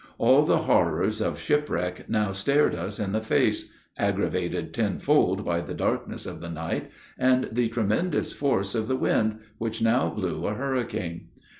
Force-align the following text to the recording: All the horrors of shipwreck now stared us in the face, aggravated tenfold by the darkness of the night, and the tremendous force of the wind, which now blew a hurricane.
All 0.17 0.45
the 0.45 0.63
horrors 0.63 1.21
of 1.21 1.39
shipwreck 1.39 2.09
now 2.09 2.31
stared 2.31 2.73
us 2.73 2.99
in 2.99 3.11
the 3.11 3.21
face, 3.21 3.69
aggravated 3.99 4.73
tenfold 4.73 5.45
by 5.45 5.61
the 5.61 5.75
darkness 5.75 6.25
of 6.25 6.41
the 6.41 6.49
night, 6.49 6.89
and 7.19 7.47
the 7.51 7.67
tremendous 7.69 8.33
force 8.33 8.73
of 8.73 8.87
the 8.87 8.97
wind, 8.97 9.41
which 9.59 9.79
now 9.79 10.09
blew 10.09 10.47
a 10.47 10.55
hurricane. 10.55 11.27